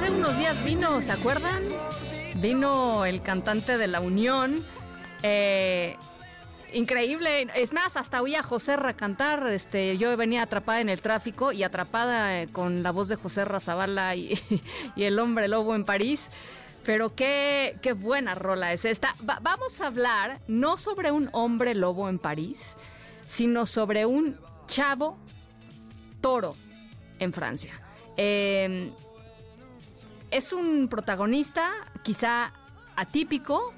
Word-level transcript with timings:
Hace 0.00 0.12
unos 0.12 0.38
días 0.38 0.64
vino, 0.64 1.02
¿se 1.02 1.12
acuerdan? 1.12 1.62
Vino 2.36 3.04
el 3.04 3.20
cantante 3.22 3.76
de 3.76 3.86
La 3.86 4.00
Unión. 4.00 4.64
eh, 5.22 5.94
increíble. 6.72 7.48
Es 7.54 7.72
más, 7.74 7.98
hasta 7.98 8.22
oí 8.22 8.34
a 8.34 8.42
José 8.42 8.76
Ra 8.76 8.94
cantar. 8.94 9.46
Este, 9.48 9.98
yo 9.98 10.16
venía 10.16 10.42
atrapada 10.42 10.80
en 10.80 10.88
el 10.88 11.02
tráfico 11.02 11.52
y 11.52 11.64
atrapada 11.64 12.40
eh, 12.40 12.48
con 12.50 12.82
la 12.82 12.92
voz 12.92 13.08
de 13.08 13.16
José 13.16 13.44
Zavala 13.60 14.14
y, 14.16 14.40
y 14.96 15.02
el 15.04 15.18
hombre 15.18 15.48
lobo 15.48 15.74
en 15.74 15.84
París. 15.84 16.28
Pero 16.86 17.14
qué, 17.14 17.76
qué 17.82 17.92
buena 17.92 18.34
rola 18.34 18.72
es 18.72 18.86
esta. 18.86 19.14
Va- 19.28 19.40
vamos 19.42 19.80
a 19.82 19.88
hablar 19.88 20.40
no 20.48 20.78
sobre 20.78 21.10
un 21.10 21.28
hombre 21.32 21.74
lobo 21.74 22.08
en 22.08 22.18
París, 22.18 22.76
sino 23.28 23.66
sobre 23.66 24.06
un 24.06 24.38
chavo 24.66 25.18
toro 26.22 26.56
en 27.18 27.34
Francia. 27.34 27.78
Eh, 28.16 28.90
es 30.30 30.52
un 30.52 30.88
protagonista 30.88 31.70
quizá 32.02 32.52
atípico, 32.96 33.72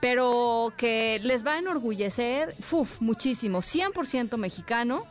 pero 0.00 0.72
que 0.76 1.20
les 1.22 1.46
va 1.46 1.52
a 1.52 1.58
enorgullecer, 1.58 2.56
uf, 2.70 3.00
muchísimo, 3.00 3.60
100% 3.60 4.36
mexicano, 4.36 5.06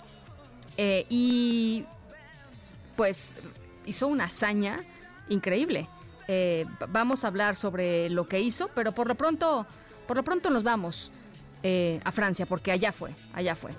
eh, 0.78 1.06
y 1.10 1.86
pues 2.96 3.34
hizo 3.86 4.08
una 4.08 4.26
hazaña 4.26 4.82
increíble. 5.30 5.88
Eh, 6.28 6.66
vamos 6.90 7.24
a 7.24 7.28
hablar 7.28 7.56
sobre 7.56 8.10
lo 8.10 8.28
que 8.28 8.40
hizo, 8.40 8.70
pero 8.76 8.92
por 8.92 9.08
lo 9.08 9.16
pronto, 9.16 9.66
por 10.08 10.18
lo 10.18 10.24
pronto 10.24 10.50
nos 10.50 10.64
vamos 10.64 11.12
eh, 11.64 12.00
a 12.04 12.12
Francia, 12.12 12.46
porque 12.46 12.72
allá 12.72 12.92
fue, 12.92 13.12
allá 13.34 13.56
fue. 13.56 13.72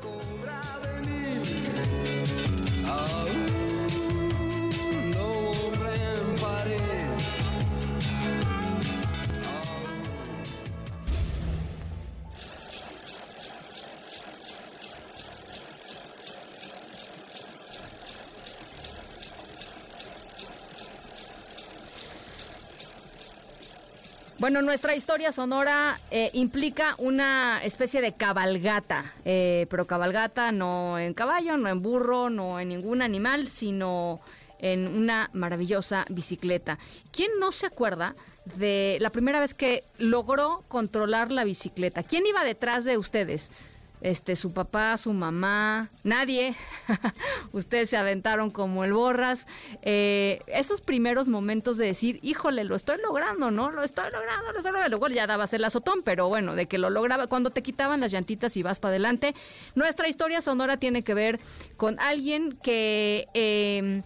Bueno, 24.43 24.61
nuestra 24.61 24.97
historia 24.97 25.31
sonora 25.31 26.01
eh, 26.11 26.29
implica 26.33 26.97
una 26.99 27.63
especie 27.63 28.01
de 28.01 28.13
cabalgata, 28.13 29.13
eh, 29.25 29.69
pero 29.71 29.87
cabalgata 29.87 30.51
no 30.51 30.99
en 30.99 31.15
caballo, 31.15 31.57
no 31.57 31.69
en 31.69 31.81
burro, 31.81 32.29
no 32.29 32.59
en 32.59 32.71
ningún 32.71 33.03
animal, 33.03 33.47
sino 33.47 34.19
en 34.59 34.89
una 34.89 35.31
maravillosa 35.33 36.07
bicicleta. 36.09 36.81
¿Quién 37.13 37.31
no 37.39 37.53
se 37.53 37.67
acuerda 37.67 38.17
de 38.57 38.99
la 39.01 39.11
primera 39.11 39.39
vez 39.39 39.55
que 39.55 39.85
logró 39.99 40.65
controlar 40.67 41.31
la 41.31 41.45
bicicleta? 41.45 42.03
¿Quién 42.03 42.27
iba 42.27 42.43
detrás 42.43 42.85
de 42.85 42.99
ustedes? 42.99 43.53
Este, 44.03 44.35
su 44.35 44.53
papá, 44.53 44.97
su 44.99 45.13
mamá, 45.13 45.89
nadie. 46.03 46.57
Ustedes 47.53 47.89
se 47.89 47.97
aventaron 47.97 48.51
como 48.51 48.83
el 48.83 48.93
borras. 48.93 49.47
Eh, 49.83 50.41
esos 50.49 50.81
primeros 50.81 51.29
momentos 51.29 51.79
de 51.79 51.87
decir, 51.87 52.19
híjole, 52.23 52.65
lo 52.65 52.75
estoy 52.75 52.99
logrando, 53.01 53.53
¿no? 53.53 53.71
Lo 53.71 53.85
estoy 53.85 54.11
logrando, 54.11 54.51
lo 54.51 54.59
estoy 54.59 54.73
logrando. 54.73 54.99
Luego 54.99 55.15
ya 55.15 55.29
dabas 55.29 55.53
el 55.53 55.65
azotón, 55.65 56.03
pero 56.05 56.29
bueno, 56.29 56.57
de 56.57 56.67
que 56.67 56.79
lo 56.79 56.91
lograba, 56.91 57.29
cuando 57.29 57.51
te 57.51 57.63
quitaban 57.63 58.01
las 58.01 58.11
llantitas 58.11 58.57
y 58.57 58.65
vas 58.65 58.81
para 58.81 58.91
adelante. 58.91 59.37
Nuestra 59.77 60.09
historia 60.09 60.41
sonora 60.41 60.77
tiene 60.79 61.03
que 61.05 61.15
ver 61.15 61.41
con 61.77 62.01
alguien 62.01 62.59
que... 62.61 63.29
eh, 63.35 64.03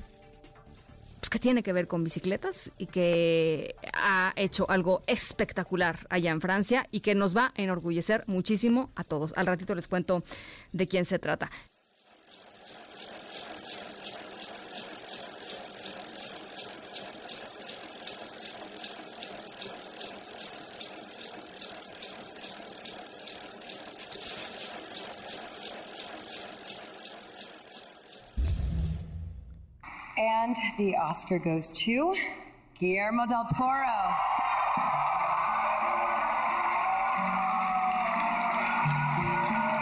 pues, 1.26 1.30
que 1.30 1.38
tiene 1.40 1.64
que 1.64 1.72
ver 1.72 1.88
con 1.88 2.04
bicicletas 2.04 2.70
y 2.78 2.86
que 2.86 3.74
ha 3.92 4.32
hecho 4.36 4.70
algo 4.70 5.02
espectacular 5.08 6.06
allá 6.08 6.30
en 6.30 6.40
Francia 6.40 6.86
y 6.92 7.00
que 7.00 7.16
nos 7.16 7.36
va 7.36 7.46
a 7.46 7.62
enorgullecer 7.62 8.22
muchísimo 8.28 8.90
a 8.94 9.02
todos. 9.02 9.32
Al 9.34 9.46
ratito 9.46 9.74
les 9.74 9.88
cuento 9.88 10.22
de 10.70 10.86
quién 10.86 11.04
se 11.04 11.18
trata. 11.18 11.50
And 30.16 30.56
the 30.78 30.96
Oscar 30.96 31.38
goes 31.38 31.70
to 31.84 32.14
Guillermo 32.80 33.26
del 33.26 33.46
Toro. 33.54 34.16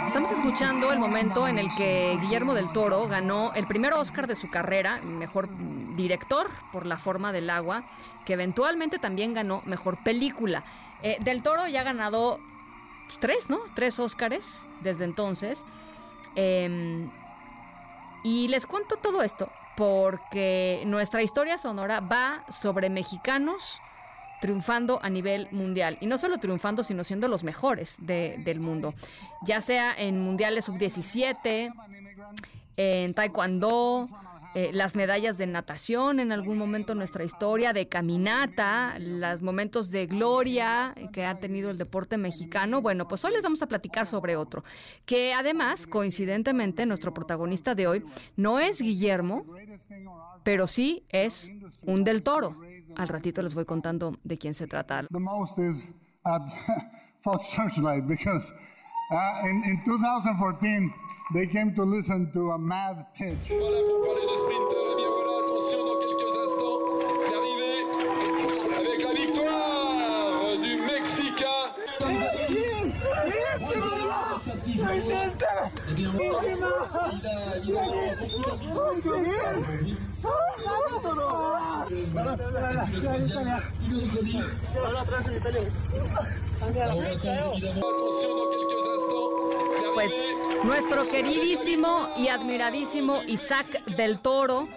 Estamos 0.07 0.31
escuchando 0.31 0.91
el 0.91 0.99
momento 0.99 1.47
en 1.47 1.57
el 1.57 1.73
que 1.77 2.17
Guillermo 2.19 2.53
del 2.53 2.69
Toro 2.73 3.07
ganó 3.07 3.53
el 3.53 3.65
primer 3.65 3.93
Oscar 3.93 4.27
de 4.27 4.35
su 4.35 4.49
carrera, 4.49 4.99
mejor 4.99 5.47
director 5.95 6.49
por 6.73 6.85
La 6.85 6.97
forma 6.97 7.31
del 7.31 7.49
agua, 7.49 7.85
que 8.25 8.33
eventualmente 8.33 8.99
también 8.99 9.33
ganó 9.33 9.61
mejor 9.65 10.03
película. 10.03 10.65
Eh, 11.01 11.15
del 11.21 11.43
Toro 11.43 11.65
ya 11.67 11.79
ha 11.79 11.83
ganado 11.83 12.41
pues, 13.05 13.19
tres, 13.21 13.49
¿no? 13.49 13.59
Tres 13.73 13.99
Oscars 13.99 14.67
desde 14.81 15.05
entonces. 15.05 15.65
Em, 16.35 17.09
y 18.25 18.49
les 18.49 18.65
cuento 18.65 18.97
todo 18.97 19.21
esto 19.21 19.49
porque 19.75 20.83
nuestra 20.85 21.21
historia 21.21 21.57
sonora 21.57 21.99
va 21.99 22.43
sobre 22.49 22.89
mexicanos 22.89 23.81
triunfando 24.41 24.99
a 25.01 25.09
nivel 25.09 25.47
mundial. 25.51 25.97
Y 26.01 26.07
no 26.07 26.17
solo 26.17 26.37
triunfando, 26.37 26.83
sino 26.83 27.03
siendo 27.03 27.27
los 27.27 27.43
mejores 27.43 27.95
de- 27.99 28.35
del 28.43 28.59
mundo. 28.59 28.93
Ya 29.43 29.61
sea 29.61 29.93
en 29.97 30.21
mundiales 30.21 30.65
sub-17, 30.65 31.71
en 32.77 33.13
taekwondo, 33.13 34.09
eh, 34.55 34.69
las 34.71 34.95
medallas 34.95 35.37
de 35.37 35.47
natación 35.47 36.21
en 36.21 36.31
algún 36.31 36.57
momento 36.57 36.93
en 36.93 36.99
nuestra 36.99 37.25
historia, 37.25 37.73
de 37.73 37.89
caminata, 37.89 38.97
los 38.99 39.41
momentos 39.41 39.91
de 39.91 40.07
gloria 40.07 40.95
que 41.11 41.25
ha 41.25 41.39
tenido 41.39 41.69
el 41.69 41.77
deporte 41.77 42.17
mexicano. 42.17 42.81
Bueno, 42.81 43.05
pues 43.05 43.25
hoy 43.25 43.33
les 43.33 43.41
vamos 43.41 43.61
a 43.61 43.67
platicar 43.67 44.07
sobre 44.07 44.37
otro, 44.37 44.63
que 45.05 45.33
además, 45.33 45.87
coincidentemente, 45.87 46.85
nuestro 46.85 47.13
protagonista 47.13 47.75
de 47.75 47.87
hoy 47.87 48.05
no 48.37 48.59
es 48.59 48.79
Guillermo, 48.79 49.45
pero 50.43 50.67
sí 50.67 51.03
es 51.09 51.51
un 51.81 52.05
del 52.05 52.23
toro. 52.23 52.55
Al 52.95 53.09
ratito 53.09 53.41
les 53.41 53.53
voy 53.53 53.65
contando 53.65 54.15
de 54.23 54.37
quién 54.37 54.53
se 54.53 54.67
trata. 54.67 55.05
Uh, 59.11 59.41
in, 59.43 59.63
in 59.63 59.81
2014, 59.85 60.93
they 61.33 61.45
came 61.45 61.75
to 61.75 61.83
listen 61.83 62.31
to 62.33 62.51
a 62.51 62.57
mad 62.57 63.05
pitch. 63.15 63.37
Attention 87.05 88.35
dans 88.35 88.49
quelques 88.49 88.84
Pues 89.95 90.11
nuestro 90.65 91.07
queridísimo 91.07 92.09
y 92.17 92.27
admiradísimo 92.27 93.23
Isaac 93.27 93.85
del 93.95 94.19
Toro 94.19 94.67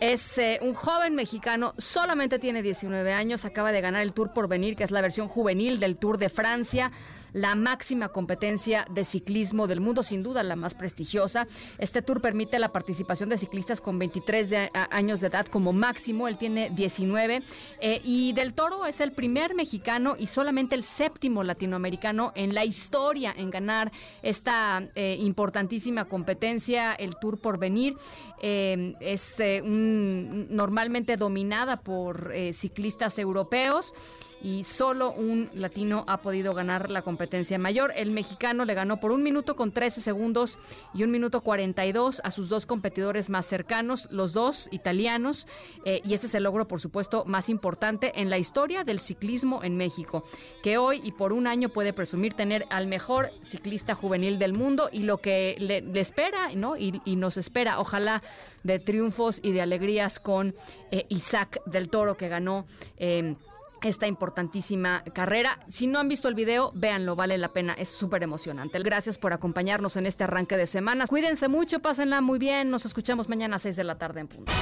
es 0.00 0.38
eh, 0.38 0.60
un 0.62 0.72
joven 0.72 1.14
mexicano, 1.14 1.74
solamente 1.76 2.38
tiene 2.38 2.62
19 2.62 3.12
años, 3.12 3.44
acaba 3.44 3.70
de 3.70 3.82
ganar 3.82 4.00
el 4.00 4.14
Tour 4.14 4.32
por 4.32 4.48
venir, 4.48 4.74
que 4.74 4.84
es 4.84 4.90
la 4.90 5.02
versión 5.02 5.28
juvenil 5.28 5.78
del 5.78 5.98
Tour 5.98 6.16
de 6.16 6.30
Francia. 6.30 6.90
La 7.32 7.54
máxima 7.54 8.08
competencia 8.08 8.86
de 8.90 9.04
ciclismo 9.04 9.66
del 9.66 9.80
mundo, 9.80 10.02
sin 10.02 10.22
duda 10.22 10.42
la 10.42 10.56
más 10.56 10.74
prestigiosa. 10.74 11.46
Este 11.78 12.02
tour 12.02 12.20
permite 12.20 12.58
la 12.58 12.70
participación 12.70 13.28
de 13.28 13.38
ciclistas 13.38 13.80
con 13.80 13.98
23 13.98 14.70
años 14.90 15.20
de 15.20 15.28
edad 15.28 15.46
como 15.46 15.72
máximo, 15.72 16.28
él 16.28 16.38
tiene 16.38 16.70
19, 16.70 17.42
eh, 17.80 18.00
y 18.04 18.32
Del 18.32 18.54
Toro 18.54 18.86
es 18.86 19.00
el 19.00 19.12
primer 19.12 19.54
mexicano 19.54 20.16
y 20.18 20.26
solamente 20.26 20.74
el 20.74 20.84
séptimo 20.84 21.42
latinoamericano 21.42 22.32
en 22.34 22.54
la 22.54 22.64
historia 22.64 23.34
en 23.36 23.50
ganar 23.50 23.92
esta 24.22 24.88
eh, 24.94 25.16
importantísima 25.20 26.06
competencia, 26.06 26.94
el 26.94 27.16
Tour 27.16 27.40
por 27.40 27.58
venir. 27.58 27.96
Eh, 28.40 28.94
es 29.00 29.36
normalmente 29.62 31.16
dominada 31.16 31.80
por 31.80 32.32
ciclistas 32.52 33.18
europeos 33.18 33.94
y 34.42 34.64
solo 34.64 35.12
un 35.12 35.50
latino 35.54 36.04
ha 36.08 36.18
podido 36.18 36.52
ganar 36.52 36.90
la 36.90 37.02
competencia 37.02 37.58
mayor. 37.58 37.92
El 37.96 38.10
mexicano 38.10 38.64
le 38.64 38.74
ganó 38.74 38.98
por 38.98 39.12
un 39.12 39.22
minuto 39.22 39.56
con 39.56 39.72
13 39.72 40.00
segundos 40.00 40.58
y 40.92 41.04
un 41.04 41.10
minuto 41.10 41.42
42 41.42 42.20
a 42.24 42.30
sus 42.30 42.48
dos 42.48 42.66
competidores 42.66 43.30
más 43.30 43.46
cercanos, 43.46 44.08
los 44.10 44.32
dos 44.32 44.68
italianos, 44.72 45.46
eh, 45.84 46.00
y 46.04 46.14
ese 46.14 46.26
es 46.26 46.34
el 46.34 46.42
logro, 46.42 46.66
por 46.66 46.80
supuesto, 46.80 47.24
más 47.24 47.48
importante 47.48 48.20
en 48.20 48.30
la 48.30 48.38
historia 48.38 48.84
del 48.84 48.98
ciclismo 48.98 49.62
en 49.62 49.76
México, 49.76 50.24
que 50.62 50.78
hoy 50.78 51.00
y 51.04 51.12
por 51.12 51.32
un 51.32 51.46
año 51.46 51.68
puede 51.68 51.92
presumir 51.92 52.34
tener 52.34 52.66
al 52.70 52.86
mejor 52.86 53.30
ciclista 53.42 53.94
juvenil 53.94 54.38
del 54.38 54.52
mundo 54.52 54.88
y 54.90 55.04
lo 55.04 55.18
que 55.18 55.56
le, 55.58 56.00
espera, 56.00 56.50
¿no? 56.54 56.76
Y, 56.76 56.92
nos 57.16 57.36
espera, 57.36 57.78
ojalá, 57.78 58.22
de 58.64 58.80
triunfos 58.80 59.38
y 59.42 59.52
de 59.52 59.62
alegrías 59.62 60.18
con 60.18 60.56
eh, 60.90 61.06
Isaac 61.08 61.60
del 61.66 61.88
Toro, 61.88 62.16
que 62.16 62.28
ganó. 62.28 62.66
Eh, 62.96 63.36
esta 63.82 64.06
importantísima 64.06 65.02
carrera. 65.14 65.58
Si 65.68 65.86
no 65.86 65.98
han 65.98 66.08
visto 66.08 66.28
el 66.28 66.34
video, 66.34 66.72
véanlo, 66.74 67.16
vale 67.16 67.38
la 67.38 67.52
pena, 67.52 67.74
es 67.74 67.88
súper 67.88 68.22
emocionante. 68.22 68.78
Gracias 68.80 69.18
por 69.18 69.32
acompañarnos 69.32 69.96
en 69.96 70.06
este 70.06 70.24
arranque 70.24 70.56
de 70.56 70.66
semana. 70.66 71.06
Cuídense 71.06 71.48
mucho, 71.48 71.80
pásenla 71.80 72.20
muy 72.20 72.38
bien, 72.38 72.70
nos 72.70 72.86
escuchamos 72.86 73.28
mañana 73.28 73.56
a 73.56 73.58
6 73.58 73.76
de 73.76 73.84
la 73.84 73.98
tarde 73.98 74.20
en 74.20 74.28
punto. 74.28 74.52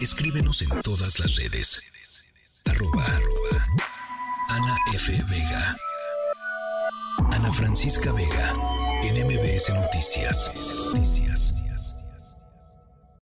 Escríbenos 0.00 0.62
en 0.62 0.80
todas 0.82 1.18
las 1.18 1.36
redes. 1.36 1.80
Arroba, 2.66 3.06
Ana 4.48 4.76
F. 4.94 5.12
Vega. 5.30 5.76
Ana 7.32 7.52
Francisca 7.52 8.12
Vega, 8.12 8.54
en 9.02 9.26
MBS 9.26 9.70
Noticias. 9.74 10.52
Noticias. 10.86 11.65